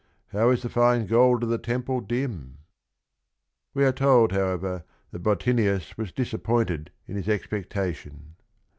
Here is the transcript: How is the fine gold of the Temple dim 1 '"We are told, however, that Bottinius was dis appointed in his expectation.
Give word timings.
How 0.29 0.49
is 0.49 0.63
the 0.63 0.67
fine 0.69 1.05
gold 1.05 1.43
of 1.43 1.49
the 1.49 1.59
Temple 1.59 2.01
dim 2.01 2.31
1 2.57 2.57
'"We 3.75 3.83
are 3.85 3.91
told, 3.91 4.31
however, 4.31 4.83
that 5.11 5.21
Bottinius 5.21 5.95
was 5.95 6.11
dis 6.11 6.33
appointed 6.33 6.89
in 7.05 7.15
his 7.17 7.29
expectation. 7.29 8.33